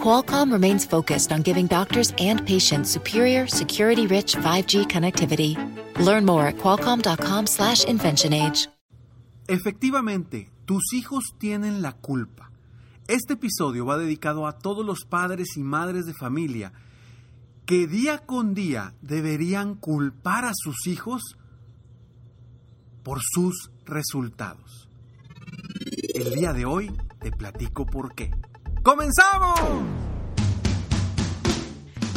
Qualcomm 0.00 0.52
remains 0.52 0.86
focused 0.86 1.32
on 1.32 1.42
giving 1.42 1.66
doctors 1.66 2.14
and 2.18 2.46
patients 2.46 2.90
superior, 2.90 3.48
security-rich 3.48 4.36
5G 4.36 4.86
connectivity. 4.86 5.56
Learn 5.98 6.24
more 6.24 6.46
at 6.46 6.58
qualcomm.com/inventionage. 6.58 8.68
Efectivamente, 9.48 10.50
tus 10.64 10.92
hijos 10.92 11.34
tienen 11.38 11.80
la 11.80 11.92
culpa. 11.92 12.50
Este 13.06 13.34
episodio 13.34 13.86
va 13.86 13.96
dedicado 13.96 14.48
a 14.48 14.58
todos 14.58 14.84
los 14.84 15.04
padres 15.04 15.56
y 15.56 15.62
madres 15.62 16.06
de 16.06 16.14
familia 16.14 16.72
que 17.66 17.86
día 17.86 18.18
con 18.18 18.54
día 18.54 18.94
deberían 19.02 19.74
culpar 19.74 20.44
a 20.44 20.52
sus 20.54 20.86
hijos 20.86 21.36
por 23.04 23.20
sus 23.22 23.70
resultados. 23.84 24.88
El 26.14 26.34
día 26.34 26.52
de 26.52 26.64
hoy 26.64 26.90
te 27.20 27.30
platico 27.30 27.86
por 27.86 28.14
qué. 28.14 28.32
¡Comenzamos! 28.86 29.58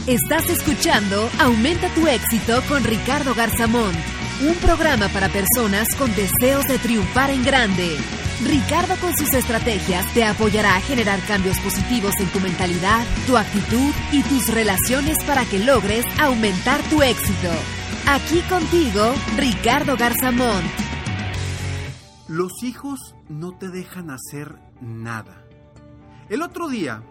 Estás 0.05 0.47
escuchando 0.51 1.27
Aumenta 1.39 1.89
tu 1.95 2.05
éxito 2.05 2.61
con 2.69 2.83
Ricardo 2.83 3.33
Garzamón, 3.33 3.91
un 4.47 4.53
programa 4.57 5.07
para 5.07 5.29
personas 5.29 5.87
con 5.95 6.13
deseos 6.13 6.67
de 6.67 6.77
triunfar 6.77 7.31
en 7.31 7.43
grande. 7.43 7.97
Ricardo 8.45 8.95
con 8.97 9.17
sus 9.17 9.33
estrategias 9.33 10.13
te 10.13 10.23
apoyará 10.23 10.75
a 10.75 10.81
generar 10.81 11.19
cambios 11.21 11.59
positivos 11.59 12.13
en 12.19 12.27
tu 12.27 12.39
mentalidad, 12.39 13.03
tu 13.25 13.35
actitud 13.35 13.91
y 14.11 14.21
tus 14.21 14.53
relaciones 14.53 15.17
para 15.23 15.45
que 15.45 15.57
logres 15.57 16.05
aumentar 16.19 16.83
tu 16.91 17.01
éxito. 17.01 17.49
Aquí 18.05 18.41
contigo, 18.41 19.11
Ricardo 19.37 19.97
Garzamón. 19.97 20.61
Los 22.27 22.61
hijos 22.61 23.15
no 23.27 23.57
te 23.57 23.69
dejan 23.69 24.11
hacer 24.11 24.59
nada. 24.81 25.38
El 26.29 26.43
otro 26.43 26.69
día, 26.69 27.03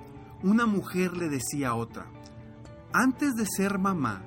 una 0.45 0.65
mujer 0.67 1.17
le 1.17 1.29
decía 1.29 1.71
a 1.71 1.75
otra, 1.75 2.07
antes 2.93 3.35
de 3.35 3.47
ser 3.47 3.81
mamá, 3.81 4.23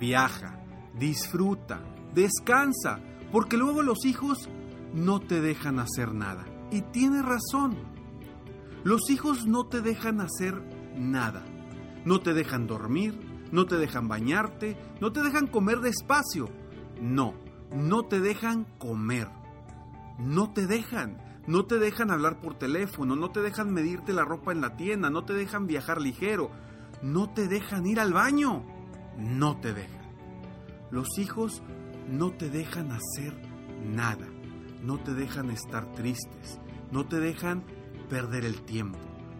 viaja, 0.00 0.64
disfruta, 0.98 1.82
descansa, 2.14 3.00
porque 3.30 3.58
luego 3.58 3.82
los 3.82 4.06
hijos 4.06 4.48
no 4.94 5.20
te 5.20 5.42
dejan 5.42 5.78
hacer 5.78 6.14
nada. 6.14 6.46
Y 6.70 6.80
tiene 6.80 7.20
razón. 7.20 7.76
Los 8.82 9.10
hijos 9.10 9.46
no 9.46 9.66
te 9.66 9.82
dejan 9.82 10.22
hacer 10.22 10.54
nada. 10.96 11.44
No 12.06 12.20
te 12.20 12.32
dejan 12.32 12.66
dormir, 12.66 13.20
no 13.52 13.66
te 13.66 13.76
dejan 13.76 14.08
bañarte, 14.08 14.78
no 15.02 15.12
te 15.12 15.22
dejan 15.22 15.48
comer 15.48 15.80
despacio. 15.80 16.48
No, 16.98 17.34
no 17.74 18.04
te 18.04 18.20
dejan 18.20 18.64
comer. 18.78 19.28
No 20.18 20.50
te 20.50 20.66
dejan. 20.66 21.18
No 21.46 21.66
te 21.66 21.78
dejan 21.78 22.10
hablar 22.10 22.40
por 22.40 22.58
teléfono, 22.58 23.16
no 23.16 23.30
te 23.30 23.40
dejan 23.40 23.72
medirte 23.72 24.12
la 24.12 24.24
ropa 24.24 24.52
en 24.52 24.60
la 24.60 24.76
tienda, 24.76 25.10
no 25.10 25.24
te 25.24 25.34
dejan 25.34 25.66
viajar 25.66 26.00
ligero, 26.00 26.50
no 27.02 27.30
te 27.30 27.48
dejan 27.48 27.86
ir 27.86 28.00
al 28.00 28.12
baño. 28.12 28.64
No 29.18 29.60
te 29.60 29.72
dejan. 29.72 30.04
Los 30.90 31.18
hijos 31.18 31.62
no 32.08 32.32
te 32.32 32.50
dejan 32.50 32.90
hacer 32.90 33.34
nada. 33.84 34.26
No 34.82 34.98
te 34.98 35.14
dejan 35.14 35.50
estar 35.50 35.92
tristes. 35.92 36.60
No 36.90 37.06
te 37.06 37.20
dejan 37.20 37.64
perder 38.08 38.44
el 38.44 38.62
tiempo. 38.62 38.98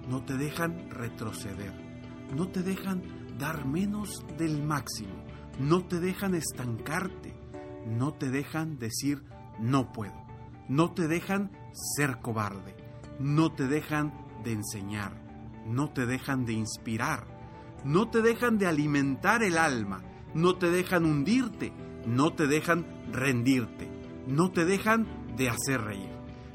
No 0.08 0.25
te 0.25 0.36
dejan 0.36 0.91
retroceder. 0.91 1.72
No 2.34 2.48
te 2.48 2.62
dejan 2.62 3.03
dar 3.38 3.66
menos 3.66 4.25
del 4.38 4.62
máximo. 4.62 5.14
No 5.59 5.84
te 5.87 6.00
dejan 6.00 6.34
estancarte. 6.34 7.34
No 7.87 8.12
te 8.14 8.31
dejan 8.31 8.78
decir 8.78 9.22
no 9.59 9.93
puedo. 9.93 10.24
No 10.69 10.92
te 10.92 11.08
dejan 11.08 11.50
ser 11.97 12.20
cobarde. 12.20 12.76
No 13.19 13.52
te 13.52 13.66
dejan 13.66 14.12
de 14.42 14.52
enseñar. 14.52 15.12
No 15.66 15.91
te 15.91 16.06
dejan 16.06 16.44
de 16.44 16.54
inspirar. 16.54 17.26
No 17.84 18.08
te 18.10 18.22
dejan 18.22 18.58
de 18.58 18.66
alimentar 18.66 19.42
el 19.42 19.58
alma. 19.58 20.02
No 20.34 20.56
te 20.56 20.70
dejan 20.70 21.04
hundirte. 21.04 21.72
No 22.06 22.32
te 22.32 22.47
dejan 22.47 22.86
rendirte. 23.12 23.91
No 24.26 24.50
te 24.50 24.64
dejan 24.64 25.06
de 25.36 25.50
hacer 25.50 25.82
reír. 25.82 26.10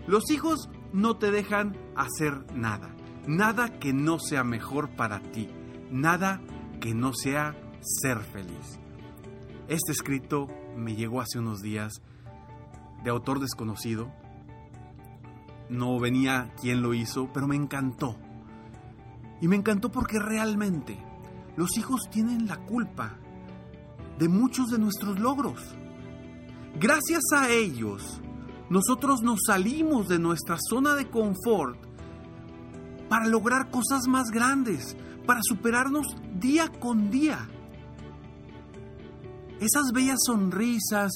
Los 0.07 0.31
hijos 0.31 0.69
no 0.91 1.17
te 1.17 1.31
dejan 1.31 1.77
hacer 1.95 2.51
nada. 2.53 2.95
Nada 3.27 3.79
que 3.79 3.93
no 3.93 4.19
sea 4.19 4.43
mejor 4.43 4.89
para 4.95 5.19
ti. 5.19 5.49
Nada 5.91 6.41
que 6.79 6.93
no 6.93 7.13
sea 7.13 7.55
ser 7.81 8.19
feliz. 8.19 8.79
Este 9.67 9.91
escrito 9.91 10.47
me 10.75 10.95
llegó 10.95 11.21
hace 11.21 11.37
unos 11.37 11.61
días 11.61 12.01
de 13.03 13.09
autor 13.09 13.39
desconocido. 13.39 14.11
No 15.69 15.99
venía 15.99 16.53
quién 16.59 16.81
lo 16.81 16.93
hizo, 16.93 17.29
pero 17.33 17.47
me 17.47 17.55
encantó. 17.55 18.15
Y 19.41 19.47
me 19.47 19.55
encantó 19.55 19.91
porque 19.91 20.19
realmente 20.19 20.97
los 21.55 21.77
hijos 21.77 22.01
tienen 22.09 22.47
la 22.47 22.57
culpa 22.57 23.17
de 24.17 24.27
muchos 24.27 24.69
de 24.69 24.79
nuestros 24.79 25.19
logros. 25.19 25.61
Gracias 26.79 27.21
a 27.35 27.49
ellos, 27.49 28.21
nosotros 28.69 29.21
nos 29.21 29.39
salimos 29.47 30.07
de 30.07 30.19
nuestra 30.19 30.57
zona 30.69 30.95
de 30.95 31.09
confort 31.09 31.79
para 33.09 33.27
lograr 33.27 33.71
cosas 33.71 34.07
más 34.07 34.29
grandes, 34.31 34.95
para 35.25 35.41
superarnos 35.43 36.05
día 36.39 36.67
con 36.79 37.09
día. 37.09 37.49
Esas 39.59 39.91
bellas 39.93 40.19
sonrisas, 40.25 41.11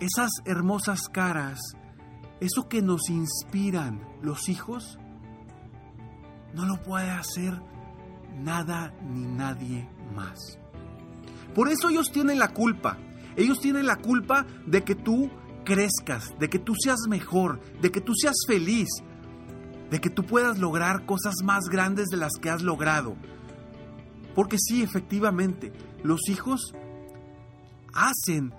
esas 0.00 0.30
hermosas 0.44 1.08
caras, 1.08 1.60
eso 2.40 2.68
que 2.68 2.82
nos 2.82 3.08
inspiran 3.08 4.00
los 4.22 4.48
hijos, 4.48 4.98
no 6.54 6.66
lo 6.66 6.82
puede 6.82 7.10
hacer 7.10 7.60
nada 8.38 8.92
ni 9.02 9.26
nadie 9.26 9.88
más. 10.14 10.58
Por 11.54 11.68
eso 11.68 11.88
ellos 11.88 12.10
tienen 12.10 12.38
la 12.38 12.48
culpa. 12.48 12.98
Ellos 13.36 13.60
tienen 13.60 13.86
la 13.86 13.96
culpa 13.96 14.46
de 14.66 14.84
que 14.84 14.94
tú 14.94 15.30
crezcas, 15.64 16.34
de 16.38 16.48
que 16.48 16.58
tú 16.58 16.74
seas 16.74 17.00
mejor, 17.08 17.60
de 17.80 17.90
que 17.90 18.00
tú 18.00 18.12
seas 18.14 18.36
feliz, 18.46 18.88
de 19.90 20.00
que 20.00 20.10
tú 20.10 20.24
puedas 20.24 20.58
lograr 20.58 21.06
cosas 21.06 21.34
más 21.42 21.64
grandes 21.70 22.08
de 22.08 22.16
las 22.16 22.32
que 22.40 22.50
has 22.50 22.62
logrado. 22.62 23.16
Porque 24.34 24.56
sí, 24.58 24.82
efectivamente, 24.82 25.72
los 26.02 26.28
hijos 26.28 26.74
hacen 27.92 28.52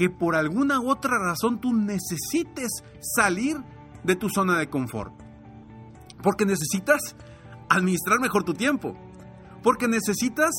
que 0.00 0.08
por 0.08 0.34
alguna 0.34 0.80
otra 0.80 1.18
razón 1.18 1.60
tú 1.60 1.74
necesites 1.74 2.70
salir 3.02 3.58
de 4.02 4.16
tu 4.16 4.30
zona 4.30 4.58
de 4.58 4.70
confort. 4.70 5.12
Porque 6.22 6.46
necesitas 6.46 7.02
administrar 7.68 8.18
mejor 8.18 8.42
tu 8.42 8.54
tiempo. 8.54 8.96
Porque 9.62 9.88
necesitas 9.88 10.52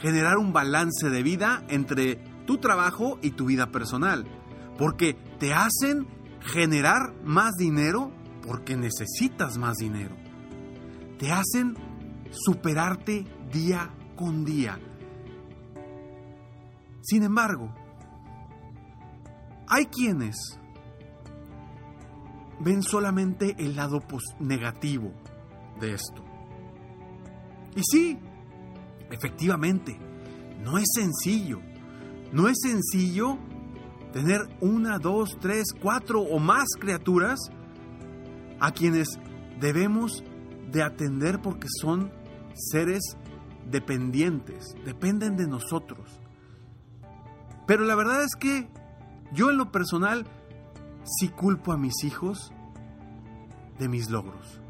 generar 0.00 0.38
un 0.38 0.54
balance 0.54 1.10
de 1.10 1.22
vida 1.22 1.64
entre 1.68 2.16
tu 2.46 2.56
trabajo 2.56 3.18
y 3.20 3.32
tu 3.32 3.44
vida 3.44 3.70
personal. 3.70 4.26
Porque 4.78 5.12
te 5.38 5.52
hacen 5.52 6.06
generar 6.40 7.12
más 7.24 7.56
dinero 7.56 8.10
porque 8.40 8.74
necesitas 8.74 9.58
más 9.58 9.76
dinero. 9.76 10.16
Te 11.18 11.30
hacen 11.30 11.76
superarte 12.30 13.26
día 13.52 13.90
con 14.16 14.46
día. 14.46 14.80
Sin 17.02 17.22
embargo, 17.22 17.70
hay 19.68 19.86
quienes 19.86 20.36
ven 22.60 22.82
solamente 22.82 23.54
el 23.58 23.76
lado 23.76 24.02
negativo 24.38 25.12
de 25.80 25.94
esto. 25.94 26.24
Y 27.74 27.82
sí, 27.82 28.18
efectivamente, 29.10 29.98
no 30.62 30.78
es 30.78 30.86
sencillo. 30.94 31.60
No 32.32 32.48
es 32.48 32.56
sencillo 32.62 33.38
tener 34.12 34.40
una, 34.60 34.98
dos, 34.98 35.36
tres, 35.40 35.66
cuatro 35.80 36.22
o 36.22 36.38
más 36.38 36.66
criaturas 36.78 37.38
a 38.58 38.72
quienes 38.72 39.08
debemos 39.60 40.24
de 40.70 40.82
atender 40.82 41.40
porque 41.40 41.68
son 41.80 42.10
seres 42.54 43.16
dependientes, 43.70 44.74
dependen 44.84 45.36
de 45.36 45.46
nosotros. 45.46 46.20
Pero 47.66 47.84
la 47.84 47.94
verdad 47.94 48.22
es 48.22 48.34
que 48.38 48.68
yo 49.32 49.50
en 49.50 49.56
lo 49.56 49.70
personal 49.72 50.26
sí 51.04 51.28
culpo 51.28 51.72
a 51.72 51.76
mis 51.76 52.04
hijos 52.04 52.52
de 53.78 53.88
mis 53.88 54.10
logros. 54.10 54.60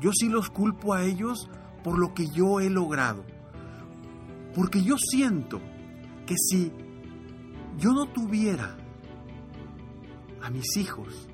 Yo 0.00 0.10
sí 0.12 0.28
los 0.28 0.50
culpo 0.50 0.94
a 0.94 1.04
ellos 1.04 1.48
por 1.82 1.98
lo 1.98 2.14
que 2.14 2.28
yo 2.28 2.60
he 2.60 2.70
logrado. 2.70 3.24
Porque 4.54 4.82
yo 4.82 4.96
siento 4.98 5.60
que 6.26 6.34
si 6.36 6.72
yo 7.78 7.92
no 7.92 8.06
tuviera 8.06 8.76
a 10.42 10.50
mis 10.50 10.76
hijos, 10.76 11.28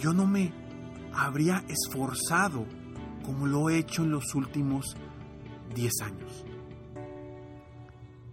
yo 0.00 0.12
no 0.12 0.26
me 0.26 0.52
habría 1.14 1.64
esforzado 1.68 2.66
como 3.24 3.46
lo 3.46 3.70
he 3.70 3.78
hecho 3.78 4.04
en 4.04 4.10
los 4.10 4.34
últimos 4.34 4.96
10 5.74 5.92
años. 6.02 6.44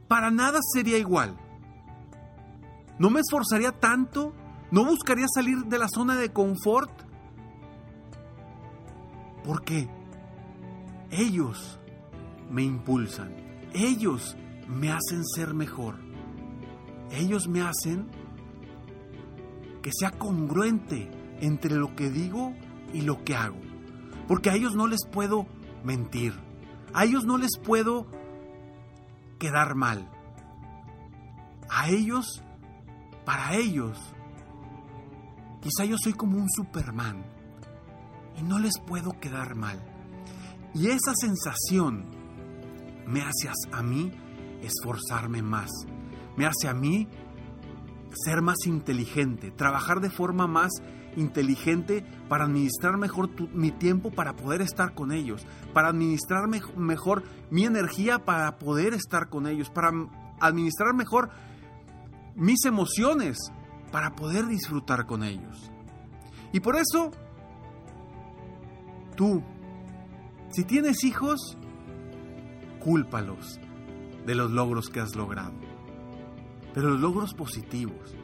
Para 0.08 0.30
nada 0.30 0.60
sería 0.74 0.98
igual. 0.98 1.38
No 3.04 3.10
me 3.10 3.20
esforzaría 3.20 3.74
tanto, 3.74 4.34
no 4.72 4.86
buscaría 4.86 5.26
salir 5.28 5.66
de 5.66 5.78
la 5.78 5.90
zona 5.90 6.16
de 6.16 6.32
confort, 6.32 6.90
porque 9.44 9.90
ellos 11.12 11.82
me 12.50 12.64
impulsan, 12.64 13.36
ellos 13.74 14.38
me 14.70 14.90
hacen 14.90 15.26
ser 15.26 15.54
mejor, 15.54 15.96
ellos 17.12 17.50
me 17.50 17.60
hacen 17.60 18.08
que 19.82 19.92
sea 19.92 20.12
congruente 20.12 21.12
entre 21.42 21.76
lo 21.76 21.98
que 21.98 22.10
digo 22.10 22.54
y 22.94 23.02
lo 23.02 23.26
que 23.26 23.36
hago. 23.36 23.60
Porque 24.30 24.50
a 24.50 24.54
ellos 24.56 24.76
no 24.76 24.88
les 24.88 25.06
puedo 25.12 25.46
mentir. 25.84 26.40
A 26.94 27.04
ellos 27.04 27.26
no 27.26 27.38
les 27.38 27.58
puedo 27.62 28.08
quedar 29.40 29.76
mal. 29.76 30.10
A 31.70 31.90
ellos, 31.90 32.42
para 33.26 33.56
ellos, 33.56 33.98
quizá 35.62 35.86
yo 35.86 35.96
soy 35.98 36.14
como 36.14 36.38
un 36.38 36.50
Superman 36.50 37.24
y 38.38 38.44
no 38.44 38.60
les 38.60 38.80
puedo 38.80 39.20
quedar 39.20 39.56
mal. 39.56 39.80
Y 40.74 40.88
esa 40.88 41.14
sensación 41.16 42.06
me 43.06 43.22
hace 43.22 43.50
a 43.72 43.84
mí 43.84 44.12
esforzarme 44.62 45.42
más. 45.42 45.70
Me 46.36 46.46
hace 46.46 46.68
a 46.68 46.74
mí 46.74 47.08
ser 48.26 48.42
más 48.42 48.66
inteligente, 48.66 49.52
trabajar 49.52 50.00
de 50.00 50.10
forma 50.10 50.48
más 50.48 50.72
inteligente 51.16 52.04
para 52.28 52.46
administrar 52.46 52.98
mejor 52.98 53.30
mi 53.54 53.72
tiempo 53.72 54.12
para 54.12 54.36
poder 54.36 54.62
estar 54.62 54.94
con 54.94 55.12
ellos, 55.12 55.46
para 55.74 55.90
administrar 55.90 56.48
mejor 56.76 57.24
mi 57.52 57.66
energía 57.66 58.20
para 58.20 58.58
poder 58.58 58.94
estar 58.94 59.30
con 59.30 59.48
ellos, 59.48 59.70
para 59.70 59.92
administrar 60.40 60.94
mejor 60.96 61.30
mis 62.36 62.66
emociones 62.66 63.38
para 63.92 64.16
poder 64.16 64.48
disfrutar 64.48 65.06
con 65.06 65.24
ellos. 65.24 65.72
Y 66.52 66.60
por 66.60 66.76
eso, 66.76 67.12
tú, 69.16 69.44
si 70.52 70.64
tienes 70.64 71.04
hijos, 71.04 71.58
cúlpalos 72.80 73.60
de 74.26 74.36
los 74.36 74.52
logros 74.52 74.90
que 74.90 75.00
has 75.00 75.16
logrado, 75.16 75.54
pero 76.74 76.90
los 76.92 77.00
logros 77.00 77.34
positivos. 77.34 78.16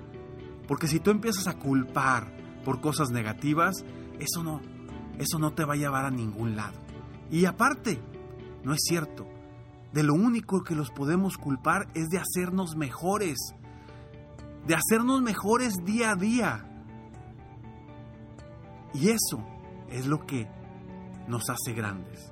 Porque 0.67 0.87
si 0.87 0.99
tú 0.99 1.11
empiezas 1.11 1.47
a 1.47 1.57
culpar 1.57 2.31
por 2.63 2.81
cosas 2.81 3.09
negativas, 3.09 3.83
eso 4.19 4.43
no, 4.43 4.61
eso 5.17 5.39
no 5.39 5.53
te 5.53 5.65
va 5.65 5.73
a 5.73 5.77
llevar 5.77 6.05
a 6.05 6.11
ningún 6.11 6.55
lado. 6.55 6.77
Y 7.31 7.45
aparte, 7.45 7.99
no 8.63 8.73
es 8.73 8.81
cierto. 8.83 9.27
De 9.93 10.03
lo 10.03 10.13
único 10.13 10.63
que 10.63 10.75
los 10.75 10.91
podemos 10.91 11.37
culpar 11.37 11.87
es 11.95 12.09
de 12.09 12.19
hacernos 12.19 12.75
mejores, 12.75 13.37
de 14.67 14.75
hacernos 14.75 15.21
mejores 15.21 15.73
día 15.85 16.11
a 16.11 16.15
día. 16.15 16.65
Y 18.93 19.09
eso 19.09 19.45
es 19.89 20.07
lo 20.07 20.25
que 20.25 20.47
nos 21.27 21.49
hace 21.49 21.73
grandes. 21.73 22.31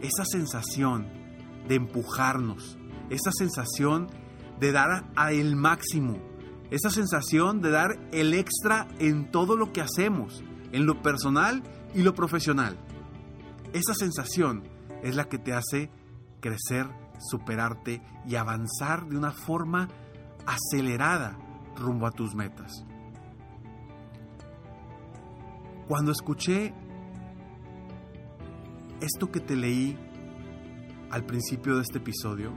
Esa 0.00 0.24
sensación 0.24 1.08
de 1.68 1.74
empujarnos, 1.74 2.78
esa 3.10 3.30
sensación 3.32 4.08
de 4.58 4.72
dar 4.72 5.10
a 5.16 5.32
el 5.32 5.56
máximo, 5.56 6.18
esa 6.70 6.90
sensación 6.90 7.60
de 7.60 7.70
dar 7.70 7.98
el 8.12 8.34
extra 8.34 8.86
en 8.98 9.30
todo 9.30 9.56
lo 9.56 9.72
que 9.72 9.80
hacemos, 9.80 10.42
en 10.72 10.86
lo 10.86 11.02
personal 11.02 11.62
y 11.94 12.02
lo 12.02 12.14
profesional. 12.14 12.78
Esa 13.72 13.94
sensación 13.94 14.64
es 15.02 15.16
la 15.16 15.28
que 15.28 15.38
te 15.38 15.52
hace 15.52 15.90
crecer, 16.40 16.86
superarte 17.18 18.02
y 18.26 18.36
avanzar 18.36 19.06
de 19.06 19.16
una 19.16 19.32
forma 19.32 19.88
acelerada 20.50 21.38
rumbo 21.76 22.06
a 22.06 22.10
tus 22.10 22.34
metas. 22.34 22.84
Cuando 25.86 26.12
escuché 26.12 26.74
esto 29.00 29.30
que 29.30 29.40
te 29.40 29.56
leí 29.56 29.96
al 31.10 31.24
principio 31.24 31.76
de 31.76 31.82
este 31.82 31.98
episodio, 31.98 32.52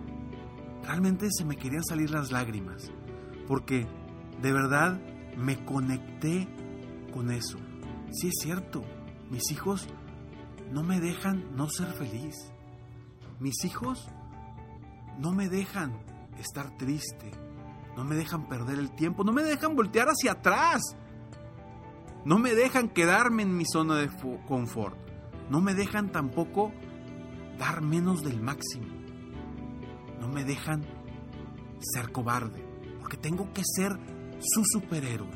realmente 0.83 1.27
se 1.31 1.45
me 1.45 1.55
querían 1.55 1.83
salir 1.83 2.11
las 2.11 2.31
lágrimas, 2.31 2.91
porque 3.47 3.87
de 4.41 4.51
verdad 4.51 4.99
me 5.37 5.63
conecté 5.63 6.47
con 7.13 7.31
eso. 7.31 7.57
Sí 8.11 8.27
es 8.27 8.35
cierto, 8.41 8.83
mis 9.29 9.51
hijos 9.51 9.87
no 10.71 10.83
me 10.83 10.99
dejan 10.99 11.55
no 11.55 11.69
ser 11.69 11.87
feliz. 11.87 12.35
Mis 13.39 13.63
hijos 13.65 14.07
no 15.19 15.31
me 15.31 15.49
dejan 15.49 15.93
estar 16.39 16.75
triste, 16.77 17.31
no 17.95 18.03
me 18.03 18.15
dejan 18.15 18.47
perder 18.47 18.79
el 18.79 18.91
tiempo, 18.91 19.23
no 19.23 19.31
me 19.31 19.43
dejan 19.43 19.75
voltear 19.75 20.07
hacia 20.07 20.33
atrás. 20.33 20.81
No 22.25 22.39
me 22.39 22.55
dejan 22.55 22.89
quedarme 22.89 23.43
en 23.43 23.55
mi 23.55 23.65
zona 23.65 23.95
de 23.95 24.09
confort. 24.47 24.97
No 25.49 25.61
me 25.61 25.73
dejan 25.73 26.11
tampoco 26.11 26.71
dar 27.59 27.81
menos 27.81 28.23
del 28.23 28.41
máximo. 28.41 28.87
No 30.19 30.29
me 30.29 30.45
dejan 30.45 30.85
ser 31.79 32.11
cobarde, 32.11 32.65
porque 32.99 33.17
tengo 33.17 33.51
que 33.53 33.61
ser 33.63 33.99
su 34.39 34.63
superhéroe. 34.63 35.29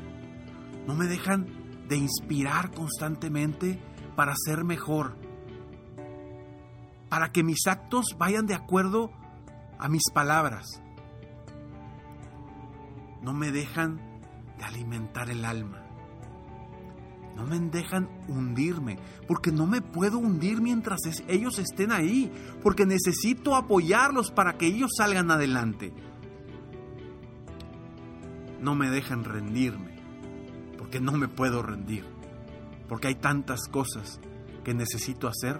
No 0.86 0.94
me 0.94 1.06
dejan 1.06 1.86
de 1.88 1.96
inspirar 1.96 2.72
constantemente 2.72 3.78
para 4.16 4.34
ser 4.36 4.64
mejor, 4.64 5.16
para 7.08 7.30
que 7.32 7.44
mis 7.44 7.66
actos 7.66 8.16
vayan 8.18 8.46
de 8.46 8.54
acuerdo 8.54 9.12
a 9.78 9.88
mis 9.88 10.02
palabras. 10.12 10.82
No 13.28 13.34
me 13.34 13.52
dejan 13.52 14.00
de 14.56 14.64
alimentar 14.64 15.28
el 15.28 15.44
alma. 15.44 15.84
No 17.36 17.44
me 17.46 17.60
dejan 17.60 18.08
hundirme, 18.26 18.98
porque 19.28 19.52
no 19.52 19.66
me 19.66 19.82
puedo 19.82 20.18
hundir 20.18 20.62
mientras 20.62 21.00
ellos 21.28 21.58
estén 21.58 21.92
ahí, 21.92 22.32
porque 22.62 22.86
necesito 22.86 23.54
apoyarlos 23.54 24.30
para 24.30 24.56
que 24.56 24.66
ellos 24.66 24.92
salgan 24.96 25.30
adelante 25.30 25.92
no 28.60 28.74
me 28.74 28.90
dejan 28.90 29.24
rendirme, 29.24 29.94
porque 30.76 31.00
no 31.00 31.12
me 31.12 31.28
puedo 31.28 31.62
rendir, 31.62 32.04
porque 32.88 33.08
hay 33.08 33.14
tantas 33.14 33.68
cosas 33.68 34.20
que 34.64 34.74
necesito 34.74 35.28
hacer 35.28 35.58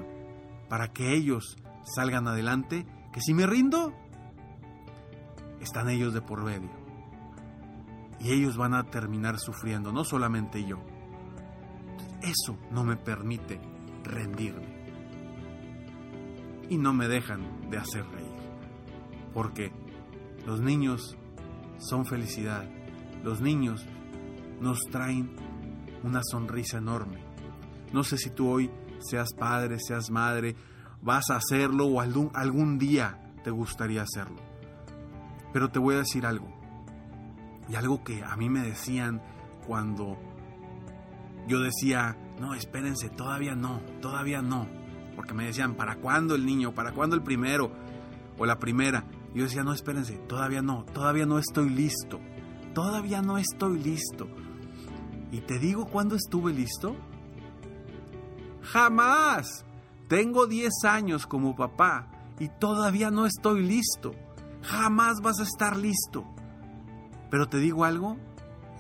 para 0.69 0.89
que 0.89 1.15
ellos 1.15 1.57
salgan 1.95 2.27
adelante, 2.27 2.87
que 3.13 3.21
si 3.21 3.35
me 3.35 3.47
rindo, 3.47 3.95
están 5.61 5.89
ellos 5.89 6.13
de 6.13 6.23
por 6.23 6.43
medio. 6.43 6.88
Y 8.21 8.33
ellos 8.33 8.57
van 8.57 8.75
a 8.75 8.85
terminar 8.85 9.39
sufriendo, 9.39 9.93
no 9.93 10.05
solamente 10.05 10.65
yo. 10.65 10.79
Eso 12.23 12.59
no 12.71 12.85
me 12.85 12.97
permite 12.97 13.61
rendirme. 14.03 14.79
Y 16.69 16.79
no 16.79 16.93
me 16.93 17.09
dejan 17.09 17.71
de 17.71 17.79
hacer 17.79 18.05
reír. 18.07 18.29
Porque 19.33 19.73
los 20.47 20.61
niños 20.61 21.17
son 21.79 22.05
felicidad 22.05 22.69
los 23.23 23.41
niños 23.41 23.85
nos 24.61 24.81
traen 24.91 25.35
una 26.03 26.21
sonrisa 26.23 26.79
enorme. 26.79 27.23
No 27.93 28.05
sé 28.05 28.19
si 28.19 28.31
tú 28.31 28.49
hoy 28.49 28.71
seas 29.01 29.29
padre, 29.37 29.79
seas 29.79 30.11
madre, 30.11 30.57
vas 31.03 31.31
a 31.31 31.37
hacerlo 31.37 31.87
o 31.87 32.01
algún, 32.01 32.31
algún 32.35 32.79
día 32.79 33.35
te 33.43 33.51
gustaría 33.51 34.03
hacerlo. 34.03 34.37
Pero 35.53 35.71
te 35.71 35.79
voy 35.79 35.97
a 35.97 35.99
decir 35.99 36.27
algo. 36.27 36.49
Y 37.69 37.75
algo 37.75 38.03
que 38.03 38.23
a 38.23 38.37
mí 38.37 38.49
me 38.49 38.63
decían 38.63 39.23
cuando 39.67 40.17
yo 41.47 41.61
decía, 41.61 42.17
no, 42.41 42.55
espérense, 42.55 43.09
todavía 43.11 43.55
no, 43.55 43.81
todavía 44.01 44.43
no. 44.43 44.67
Porque 45.17 45.35
me 45.35 45.47
decían, 45.47 45.75
¿para 45.75 45.97
cuándo 45.97 46.35
el 46.35 46.47
niño? 46.47 46.75
¿Para 46.75 46.93
cuándo 46.93 47.17
el 47.17 47.23
primero? 47.23 47.73
O 48.39 48.47
la 48.47 48.59
primera. 48.59 49.05
yo 49.35 49.45
decía, 49.45 49.65
no, 49.65 49.73
espérense, 49.73 50.17
todavía 50.29 50.63
no, 50.63 50.85
todavía 50.85 51.27
no 51.27 51.39
estoy 51.39 51.69
listo 51.71 52.21
todavía 52.79 53.23
no 53.23 53.39
estoy 53.39 53.77
listo. 53.83 54.29
¿Y 55.33 55.41
te 55.41 55.59
digo 55.59 55.87
cuándo 55.87 56.15
estuve 56.15 56.53
listo? 56.53 56.95
Jamás. 58.63 59.65
Tengo 60.07 60.47
10 60.47 60.85
años 60.85 61.27
como 61.27 61.57
papá 61.57 62.09
y 62.39 62.49
todavía 62.49 63.11
no 63.11 63.27
estoy 63.27 63.67
listo. 63.67 64.13
Jamás 64.63 65.21
vas 65.21 65.41
a 65.41 65.43
estar 65.43 65.77
listo. 65.77 66.25
Pero 67.31 67.49
te 67.49 67.59
digo 67.59 67.85
algo, 67.85 68.17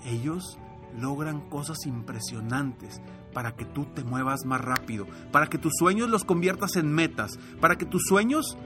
ellos 0.05 0.59
logran 0.99 1.49
cosas 1.49 1.87
impresionantes 1.87 3.01
para 3.33 3.55
que 3.55 3.65
tú 3.65 3.85
te 3.85 4.05
muevas 4.05 4.45
más 4.45 4.61
rápido, 4.61 5.07
para 5.31 5.49
que 5.49 5.59
tus 5.59 5.75
sueños 5.79 6.09
los 6.09 6.25
conviertas 6.25 6.77
en 6.77 6.93
metas, 6.93 7.39
para 7.61 7.77
que 7.77 7.85
tus 7.85 8.05
sueños 8.09 8.57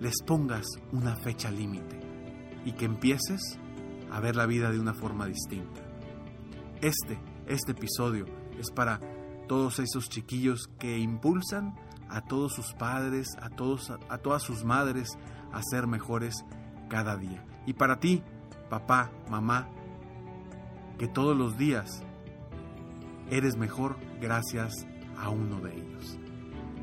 les 0.00 0.22
pongas 0.26 0.66
una 0.90 1.14
fecha 1.16 1.50
límite 1.50 2.00
y 2.64 2.72
que 2.72 2.86
empieces 2.86 3.58
a 4.10 4.20
ver 4.20 4.36
la 4.36 4.46
vida 4.46 4.70
de 4.70 4.80
una 4.80 4.94
forma 4.94 5.26
distinta. 5.26 5.80
Este, 6.80 7.20
este 7.46 7.72
episodio 7.72 8.26
es 8.58 8.70
para 8.70 9.00
todos 9.48 9.78
esos 9.78 10.08
chiquillos 10.08 10.68
que 10.78 10.98
impulsan 10.98 11.74
a 12.08 12.22
todos 12.22 12.52
sus 12.52 12.72
padres, 12.74 13.28
a, 13.40 13.48
todos, 13.48 13.90
a 13.90 14.18
todas 14.18 14.42
sus 14.42 14.64
madres 14.64 15.16
a 15.52 15.62
ser 15.62 15.86
mejores 15.86 16.44
cada 16.88 17.16
día. 17.16 17.44
Y 17.66 17.74
para 17.74 18.00
ti, 18.00 18.22
papá, 18.68 19.10
mamá, 19.30 19.68
que 20.98 21.06
todos 21.08 21.36
los 21.36 21.56
días 21.56 22.02
eres 23.30 23.56
mejor 23.56 23.96
gracias 24.20 24.86
a 25.16 25.30
uno 25.30 25.60
de 25.60 25.74
ellos. 25.74 26.18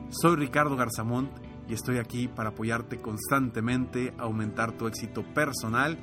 Soy 0.10 0.36
Ricardo 0.36 0.76
Garzamont 0.76 1.30
y 1.68 1.74
estoy 1.74 2.00
aquí 2.00 2.28
para 2.28 2.50
apoyarte 2.50 3.00
constantemente, 3.00 4.14
aumentar 4.18 4.74
tu 4.74 4.88
éxito 4.88 5.24
personal 5.34 5.98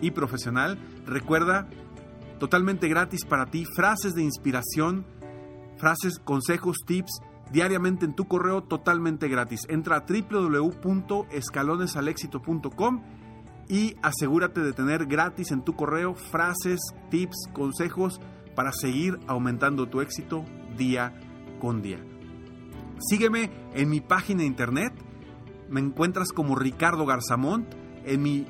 y 0.00 0.10
profesional. 0.10 0.78
Recuerda, 1.06 1.68
totalmente 2.40 2.88
gratis 2.88 3.24
para 3.24 3.46
ti, 3.46 3.64
frases 3.64 4.14
de 4.14 4.24
inspiración, 4.24 5.06
frases, 5.76 6.18
consejos, 6.18 6.78
tips 6.84 7.20
diariamente 7.52 8.04
en 8.04 8.14
tu 8.14 8.26
correo 8.26 8.64
totalmente 8.64 9.28
gratis. 9.28 9.60
Entra 9.68 9.94
a 9.96 10.04
www.escalonesalexito.com 10.06 13.02
y 13.72 13.96
asegúrate 14.02 14.60
de 14.60 14.74
tener 14.74 15.06
gratis 15.06 15.50
en 15.50 15.64
tu 15.64 15.74
correo 15.74 16.14
frases, 16.14 16.78
tips, 17.08 17.48
consejos 17.54 18.20
para 18.54 18.70
seguir 18.70 19.18
aumentando 19.26 19.88
tu 19.88 20.02
éxito 20.02 20.44
día 20.76 21.18
con 21.58 21.80
día. 21.80 22.04
Sígueme 22.98 23.50
en 23.72 23.88
mi 23.88 24.02
página 24.02 24.40
de 24.40 24.46
internet. 24.46 24.92
Me 25.70 25.80
encuentras 25.80 26.32
como 26.32 26.54
Ricardo 26.54 27.06
Garzamont 27.06 27.66
en 28.04 28.22
mi 28.22 28.46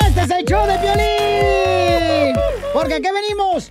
Este 0.00 0.20
es 0.22 0.30
el 0.30 0.44
show 0.44 0.66
de 0.66 0.78
violín. 0.78 2.36
Porque 2.72 2.94
aquí 2.94 3.08
venimos 3.12 3.70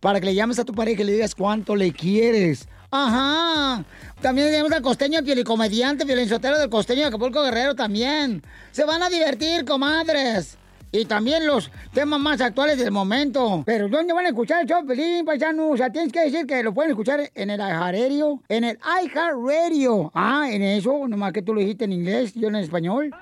para 0.00 0.20
que 0.20 0.26
le 0.26 0.34
llames 0.34 0.58
a 0.58 0.64
tu 0.64 0.74
pareja 0.74 1.02
y 1.02 1.04
le 1.04 1.12
digas 1.12 1.34
cuánto 1.34 1.76
le 1.76 1.92
quieres. 1.92 2.68
Ajá. 2.90 3.84
También 4.20 4.48
tenemos 4.48 4.72
al 4.72 4.82
costeño 4.82 5.20
comediante, 5.44 6.04
violinsotero 6.04 6.58
del 6.58 6.70
costeño 6.70 7.02
de 7.02 7.06
Acapulco 7.06 7.42
Guerrero 7.42 7.74
también. 7.74 8.42
Se 8.72 8.84
van 8.84 9.02
a 9.02 9.10
divertir, 9.10 9.64
comadres. 9.64 10.56
Y 10.90 11.04
también 11.04 11.46
los 11.46 11.70
temas 11.92 12.18
más 12.18 12.40
actuales 12.40 12.78
del 12.78 12.90
momento. 12.90 13.62
Pero 13.66 13.88
¿dónde 13.88 14.14
van 14.14 14.24
a 14.24 14.28
escuchar 14.28 14.62
el 14.62 14.68
show, 14.68 14.86
Pelín, 14.86 15.24
paisano? 15.26 15.68
O 15.68 15.76
sea, 15.76 15.90
tienes 15.90 16.10
que 16.10 16.20
decir 16.20 16.46
que 16.46 16.62
lo 16.62 16.72
pueden 16.72 16.92
escuchar 16.92 17.30
en 17.34 17.50
el 17.50 17.60
iHeartRadio. 17.60 18.42
En 18.48 18.64
el 18.64 18.78
iHeartRadio. 19.04 20.10
Ah, 20.14 20.48
en 20.50 20.62
eso, 20.62 21.06
nomás 21.06 21.34
que 21.34 21.42
tú 21.42 21.52
lo 21.52 21.60
dijiste 21.60 21.84
en 21.84 21.92
inglés, 21.92 22.32
yo 22.34 22.48
en 22.48 22.56
español. 22.56 23.14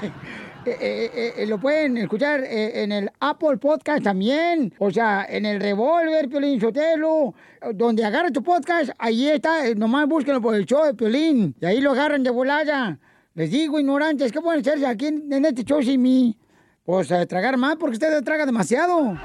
Eh, 0.66 1.10
eh, 1.14 1.34
eh, 1.36 1.46
lo 1.46 1.60
pueden 1.60 1.96
escuchar 1.96 2.42
en 2.42 2.90
el 2.90 3.10
Apple 3.20 3.56
Podcast 3.58 4.02
también. 4.02 4.74
O 4.78 4.90
sea, 4.90 5.24
en 5.28 5.46
el 5.46 5.60
Revolver, 5.60 6.28
Piolín 6.28 6.60
Sotelo. 6.60 7.34
Donde 7.74 8.04
agarra 8.04 8.30
tu 8.30 8.42
podcast, 8.42 8.90
ahí 8.98 9.28
está. 9.28 9.72
Nomás 9.74 10.08
búsquenlo 10.08 10.40
por 10.40 10.56
el 10.56 10.66
show 10.66 10.84
de 10.84 10.94
Piolín. 10.94 11.54
Y 11.60 11.66
ahí 11.66 11.80
lo 11.80 11.92
agarran 11.92 12.22
de 12.22 12.30
volada. 12.30 12.98
Les 13.34 13.50
digo, 13.50 13.78
ignorantes, 13.78 14.32
¿qué 14.32 14.40
pueden 14.40 14.60
hacerse 14.60 14.86
aquí 14.86 15.06
en, 15.06 15.44
este 15.44 15.62
show 15.62 15.82
sin 15.82 16.02
mí? 16.02 16.36
Pues 16.84 17.08
tragar 17.28 17.56
más 17.56 17.76
porque 17.76 17.94
usted 17.94 18.22
traga 18.24 18.44
demasiado. 18.44 19.16